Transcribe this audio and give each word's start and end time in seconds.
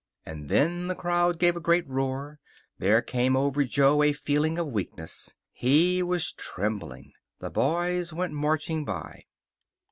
And 0.25 0.49
then 0.49 0.87
the 0.87 0.95
crowd 0.95 1.37
gave 1.37 1.55
a 1.55 1.59
great 1.59 1.87
roar. 1.87 2.39
There 2.79 3.03
came 3.03 3.37
over 3.37 3.63
Jo 3.63 4.01
a 4.01 4.13
feeling 4.13 4.57
of 4.57 4.71
weakness. 4.71 5.35
He 5.51 6.01
was 6.01 6.33
trembling. 6.33 7.13
The 7.37 7.51
boys 7.51 8.11
went 8.11 8.33
marching 8.33 8.83
by. 8.83 9.25